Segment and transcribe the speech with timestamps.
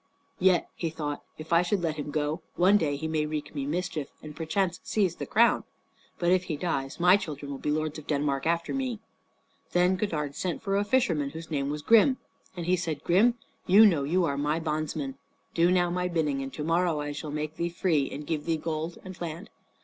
[0.39, 3.67] "Yet," he thought, "if I should let him go, one day he may wreak me
[3.67, 5.63] mischief and perchance seize the crown.
[6.17, 8.99] But if he dies, my children will be lords of Denmark after me."
[9.73, 12.17] Then Godard sent for a fisherman whose name was Grim,
[12.57, 13.35] and he said, "Grim,
[13.67, 15.19] you know you are my bondsman.
[15.53, 18.57] Do now my bidding, and to morrow I shall make thee free and give thee
[18.57, 19.51] gold and land.